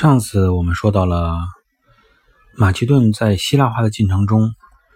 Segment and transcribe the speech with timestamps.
[0.00, 1.36] 上次我们说到了
[2.56, 4.54] 马其顿在希腊化的进程中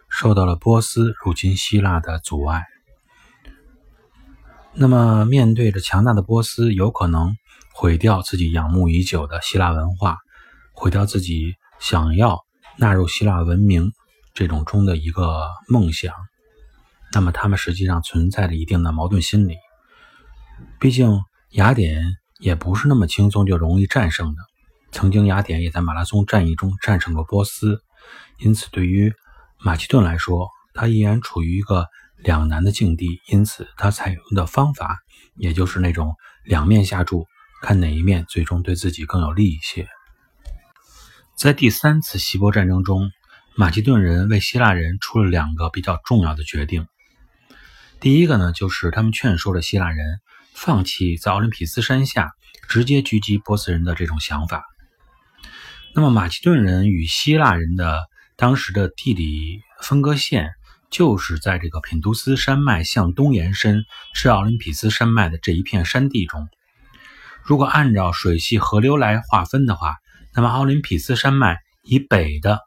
[0.09, 2.65] 受到了波斯入侵希腊的阻碍。
[4.73, 7.37] 那么，面对着强大的波斯，有可能
[7.75, 10.17] 毁掉自己仰慕已久的希腊文化，
[10.73, 12.41] 毁掉自己想要
[12.79, 13.93] 纳入希腊文明
[14.33, 16.15] 这种中的一个梦想。
[17.13, 19.57] 那么，他们实际上存在着一定的矛盾心理。
[20.81, 22.03] 毕竟，雅典
[22.39, 24.41] 也不是那么轻松就容易战胜的。
[24.95, 27.83] 曾经，雅典也在马拉松战役中战胜过波斯，
[28.39, 29.13] 因此对于
[29.59, 33.21] 马其顿来说，他依然处于一个两难的境地。
[33.27, 35.01] 因此，他采用的方法
[35.35, 37.27] 也就是那种两面下注，
[37.61, 39.89] 看哪一面最终对自己更有利一些。
[41.37, 43.11] 在第三次希波战争中，
[43.57, 46.87] 马其顿人为希腊人出了两个比较重要的决定。
[47.99, 50.21] 第一个呢，就是他们劝说了希腊人
[50.55, 52.31] 放弃在奥林匹斯山下
[52.69, 54.63] 直接狙击波斯人的这种想法。
[55.97, 60.51] 那么，马其顿人与希腊人的当时的地理分割线，
[60.91, 66.49] 就是在这个品都斯山脉向东延伸至奥林匹斯山脉的这一片山地中。
[67.45, 69.95] 如果按照水系河流来划分的话，
[70.35, 72.59] 那么奥林匹斯山脉以北的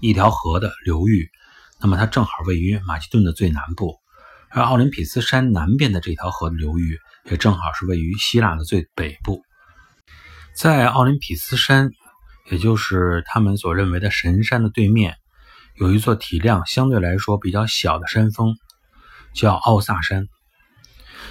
[0.00, 1.28] 一条河的流域，
[1.82, 4.00] 那么它正好位于马其顿的最南部；
[4.48, 6.98] 而奥林匹斯山南边的这条河流域，
[7.30, 9.42] 也正好是位于希腊的最北部。
[10.54, 11.90] 在奥林匹斯山。
[12.50, 15.16] 也就是他们所认为的神山的对面，
[15.74, 18.56] 有一座体量相对来说比较小的山峰，
[19.34, 20.28] 叫奥萨山。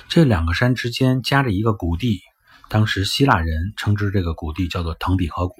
[0.08, 2.22] 这两个山之间夹着一个谷地，
[2.70, 5.56] 当时希腊人称之这个谷地叫做腾比河谷。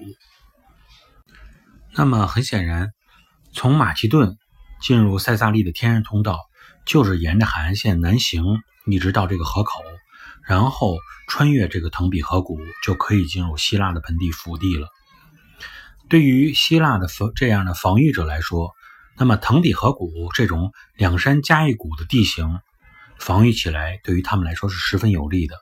[1.94, 2.92] 那么很显然，
[3.52, 4.36] 从马其顿
[4.82, 6.38] 进入塞萨利的天然通道，
[6.84, 8.44] 就是沿着海岸线南行，
[8.84, 9.80] 一直到这个河口，
[10.46, 14.86] 然后穿越这个腾比河谷，就可以进入希腊的盆地腹地了。
[16.08, 18.72] 对于希腊的防这样的防御者来说，
[19.18, 22.60] 那么腾底河谷这种两山夹一谷的地形，
[23.18, 25.56] 防御起来对于他们来说是十分有利的。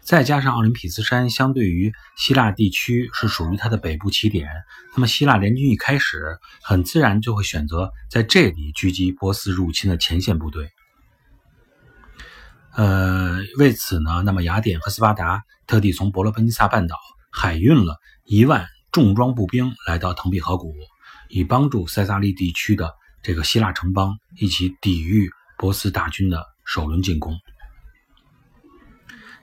[0.00, 4.48] 再加上奥林匹斯山相对于希腊地区是属于它的北部起点，
[4.94, 10.70] 那么希腊联军一开始很自然就会选择在这里狙击波斯入侵的前线部队。
[12.74, 16.96] 呃，为此呢，那么雅典和斯巴达特地从伯罗奔尼撒半岛
[17.32, 18.66] 海运了一万。
[18.98, 20.74] 重装步兵来到腾比河谷，
[21.28, 22.92] 以帮助塞萨利地区的
[23.22, 27.38] 这个希腊城邦一起抵御波斯大军的首轮进攻。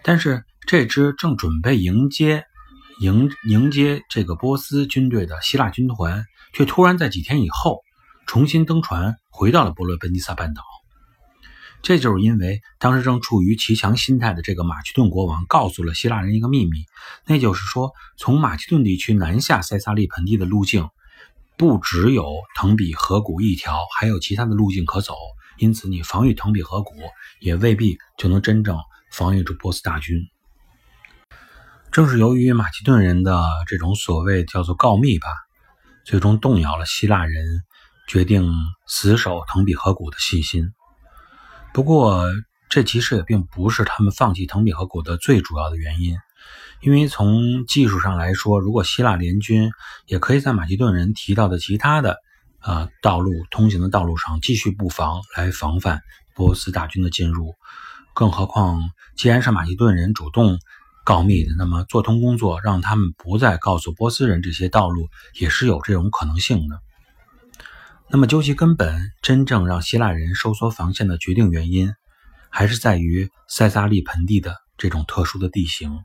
[0.04, 2.44] 但是，这支正准备迎接
[3.00, 7.80] 迎迎接这个波斯军队的希腊军团，却突然在几天以后
[8.28, 10.62] 重新登船，回到了伯罗奔尼撒半岛。
[11.85, 16.79] 这就是因为当时正处于骑墙心态的这个马其顿国王告诉了希腊人一个秘密，
[17.28, 20.90] 那就是说，从马其顿地区南下塞萨利盆地的路径，
[21.57, 22.25] 不只有
[22.56, 25.13] 腾比河谷一条，还有其他的路径可走。
[25.59, 26.96] 因此，你防御腾比河谷，
[27.40, 28.79] 也未必就能真正
[29.12, 30.17] 防御住波斯大军。
[31.91, 35.28] 正是由于马其顿人的这种所谓叫做告密吧，
[36.03, 37.62] 最终动摇了希腊人
[38.07, 38.52] 决定
[38.88, 40.72] 死守腾比河谷的信心。
[41.75, 42.24] 不过，
[42.69, 46.16] 这其实也并不是他们放弃腾比河谷的最主要的原因，
[46.81, 49.69] 因为从技术上来说，如果希腊联军
[50.08, 52.16] 也可以在马其顿人提到的其他的
[52.59, 56.00] 啊道路通行的道路上继续布防，来防范
[56.34, 57.56] 波斯大军的进入。
[58.14, 58.80] 更何况，
[59.18, 60.58] 既然是马其顿人主动
[61.03, 65.09] 告密的，那么做通工作，让他们不再告诉波斯人这些道路，
[65.41, 66.80] 也是有这种可能性的。
[68.08, 71.92] 那么，究其根本，真正让希腊人收缩防线的决定原因，
[72.50, 76.00] 还是在于塞萨利盆地的这种特殊的地形。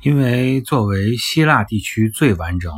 [0.00, 2.74] 因为作为希腊地区最完整、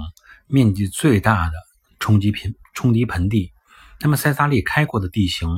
[0.47, 1.53] 面积最大的
[1.99, 3.53] 冲击盆冲击盆地，
[4.01, 5.49] 那么塞萨利开阔的地形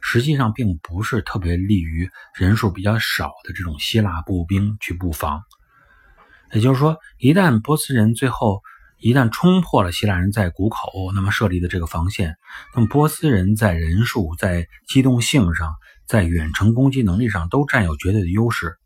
[0.00, 5.42] 实际上并不是特别利于人数比较少的这种希腊步兵去布防。
[6.52, 8.62] 也就是说，一旦波斯人最后，
[9.02, 12.36] 一旦冲破了希腊人在谷口那么设立的这个防线，
[12.72, 15.74] 那么波斯人在人数、在机动性上、
[16.06, 18.76] 在远程攻击能力上都占有绝对的优势，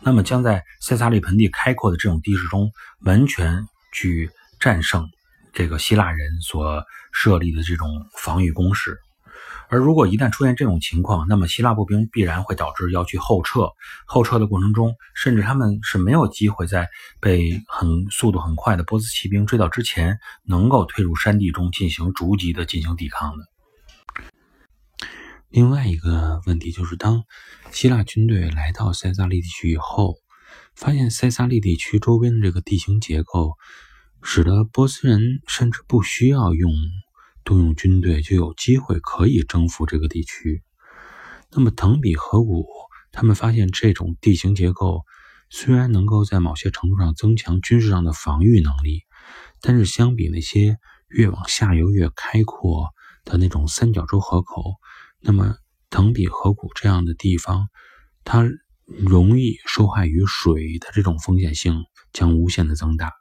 [0.00, 4.30] 那么将在塞萨利盆地开阔的这种地势中完全去
[4.60, 5.08] 战胜
[5.52, 8.96] 这个希腊人所设立的这种防御工事。
[9.68, 13.68] 而如果一旦出现这种情况，那么希腊步兵必然会导致要去后撤。
[14.06, 16.88] 后撤的过程中，甚至他们是没有机会在
[17.20, 23.44] 被很速度很快的波斯骑兵追到之前，能够退入山地中进行逐级的进行抵抗的。
[25.48, 27.24] 另外一个问题就是，当
[27.70, 30.16] 希腊军队来到塞萨利地区以后，
[30.74, 33.52] 发现塞萨利地区周边的这个地形结构，
[34.20, 36.72] 使得波斯人甚至不需要用
[37.44, 40.62] 动用军队就有机会可以征服这个地区。
[41.50, 42.66] 那么腾比河谷，
[43.12, 45.02] 他们发现这种地形结构
[45.50, 49.02] 虽然能够在某些程度上增强军事上的防御能力，
[49.60, 52.88] 但是相比那些越往下游越开阔
[53.24, 54.74] 的那种三角洲河口，
[55.20, 55.54] 那么
[55.90, 57.68] 腾比河谷这样的地方，
[58.24, 58.44] 它
[58.86, 63.12] 容易受害于水的这种风险性将无限的增大。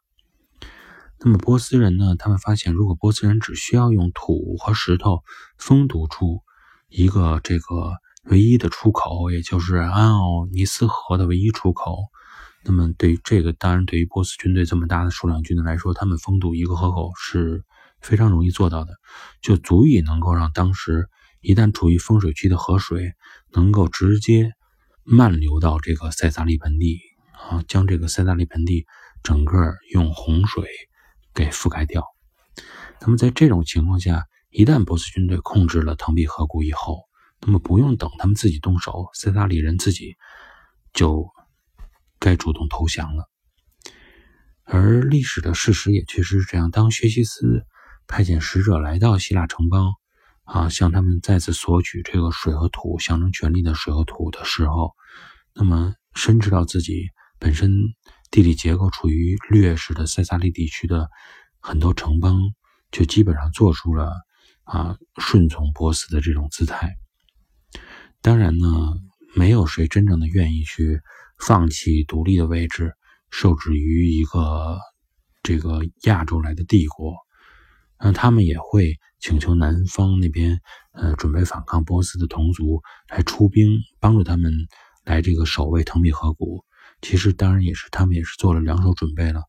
[1.25, 2.15] 那么波斯人呢？
[2.17, 5.23] 他们发现，如果波斯人只需要用土和石头
[5.57, 6.41] 封堵住
[6.89, 7.93] 一个这个
[8.25, 11.97] 唯一的出口，也就是安奥尼斯河的唯一出口，
[12.65, 17.63] 那么对于这个，当然对于波斯军队这么大的数量军队来说，他们封堵一个河口是
[18.01, 18.93] 非常容易做到的，
[19.41, 21.07] 就足以能够让当时。
[21.45, 23.15] 一旦处于风水区的河水
[23.51, 24.53] 能够直接
[25.03, 27.01] 漫流到这个塞萨利盆地
[27.33, 28.85] 啊，将这个塞萨利盆地
[29.23, 30.63] 整个用洪水
[31.33, 32.03] 给覆盖掉。
[33.01, 37.01] 那么在这种情况下，一旦波斯军队控制了腾比河谷以后，
[37.41, 40.15] 那么不用等他们自己动手，塞萨利人自己
[40.93, 41.27] 就
[42.19, 43.29] 该主动投降了。
[44.63, 47.65] 而历史的事实也确实是这样：当薛西斯
[48.07, 49.93] 派遣使者来到希腊城邦。
[50.45, 54.91] 啊，向他们再次索取这个水和土象征权力的水和土的时候，
[55.55, 57.07] 那么深知到自己
[57.39, 57.71] 本身
[58.33, 61.07] 地理结构处于劣势的塞萨利地区的
[61.59, 62.41] 很多城邦，
[62.89, 64.11] 就基本上做出了
[64.63, 66.95] 啊顺从波斯的这种姿态。
[68.23, 68.67] 当然呢，
[69.35, 70.99] 没有谁真正的愿意去
[71.37, 72.95] 放弃独立的位置，
[73.29, 74.79] 受制于一个
[75.43, 77.13] 这个亚洲来的帝国。
[77.99, 80.59] 那他们也会请求南方那边，
[80.93, 84.51] 呃，准备反抗波斯的同族来出兵帮助他们
[85.03, 86.65] 来这个守卫腾比河谷。
[87.03, 89.43] 其实当然也是他们也是做了两手准备了，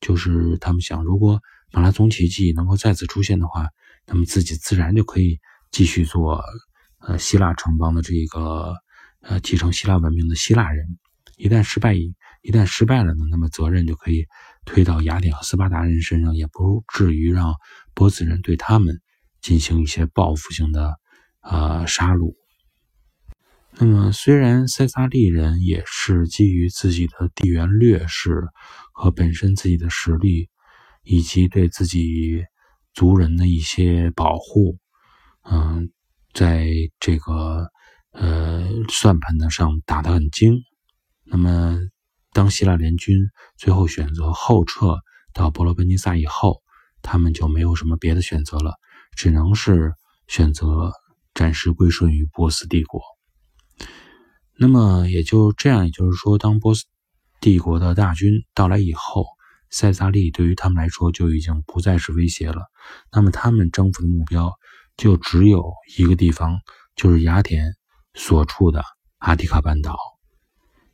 [0.00, 1.42] 就是他们想，如果
[1.72, 3.68] 马拉松奇迹能够再次出现的话，
[4.06, 5.38] 那么自己自然就可以
[5.70, 6.42] 继续做，
[7.00, 8.74] 呃，希腊城邦的这个，
[9.20, 10.86] 呃，继承希腊文明的希腊人。
[11.36, 14.24] 一旦失败，一一旦失败了呢，那么责任就可以。
[14.66, 17.54] 推到雅典和斯巴达人身上，也不至于让
[17.94, 19.00] 波斯人对他们
[19.40, 20.94] 进行一些报复性的
[21.40, 22.34] 呃杀戮。
[23.80, 28.42] 那么，虽然塞萨利人也是基于自己的地缘劣势
[28.92, 30.50] 和本身自己的实力，
[31.02, 32.44] 以及对自己
[32.92, 34.78] 族人的一些保护，
[35.44, 35.90] 嗯，
[36.34, 36.68] 在
[37.00, 37.68] 这个
[38.12, 40.62] 呃算盘的上打得很精，
[41.24, 41.78] 那么。
[42.32, 43.16] 当希腊联军
[43.56, 44.96] 最后选择后撤
[45.32, 46.62] 到伯罗奔尼撒以后，
[47.02, 48.74] 他们就没有什么别的选择了，
[49.16, 49.94] 只能是
[50.28, 50.92] 选择
[51.34, 53.02] 暂时归顺于波斯帝国。
[54.60, 56.84] 那么也就这样，也就是说，当波斯
[57.40, 59.24] 帝国的大军到来以后，
[59.70, 62.66] 塞萨利对于他们来说就已经不再是威胁了。
[63.10, 64.52] 那么他们征服的目标
[64.98, 66.60] 就只有一个地方，
[66.94, 67.74] 就是雅典
[68.12, 68.84] 所处的
[69.16, 69.96] 阿提卡半岛。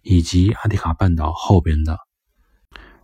[0.09, 1.99] 以及阿提卡半岛后边的，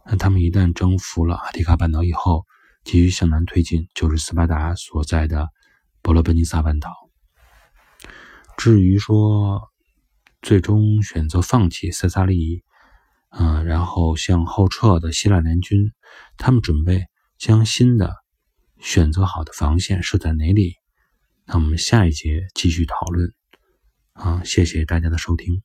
[0.07, 2.47] 那他们一旦征服了阿提卡半岛以后，
[2.85, 5.49] 继续向南推进，就是斯巴达所在的
[6.01, 6.93] 伯罗奔尼撒半岛。
[8.57, 9.72] 至于说
[10.43, 12.65] 最终选择放弃塞萨利，
[13.31, 15.93] 嗯，然后向后撤的希腊联军，
[16.37, 17.07] 他们准备
[17.39, 18.17] 将新的
[18.81, 20.75] 选择好的防线设在哪里？
[21.47, 23.33] 那我们下一节继续讨论。
[24.15, 25.63] 啊，谢谢大家的收听。